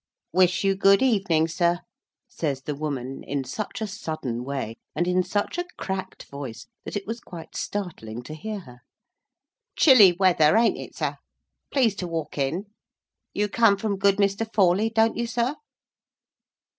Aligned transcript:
"Wish 0.33 0.63
you 0.63 0.73
good 0.75 1.03
evening, 1.03 1.47
sir," 1.47 1.77
says 2.27 2.63
the 2.63 2.73
woman, 2.73 3.21
in 3.21 3.43
such 3.43 3.81
a 3.81 3.85
sudden 3.85 4.43
way, 4.43 4.77
and 4.95 5.07
in 5.07 5.21
such 5.21 5.59
a 5.59 5.67
cracked 5.77 6.23
voice, 6.31 6.65
that 6.85 6.95
it 6.97 7.05
was 7.05 7.19
quite 7.19 7.55
startling 7.55 8.23
to 8.23 8.33
hear 8.33 8.61
her. 8.61 8.79
"Chilly 9.75 10.13
weather, 10.13 10.57
ain't 10.57 10.79
it, 10.79 10.95
sir? 10.95 11.17
Please 11.71 11.95
to 11.97 12.07
walk 12.07 12.39
in. 12.39 12.65
You 13.35 13.47
come 13.47 13.77
from 13.77 13.99
good 13.99 14.15
Mr. 14.17 14.51
Forley, 14.51 14.89
don't 14.89 15.17
you, 15.17 15.27
sir?" 15.27 15.55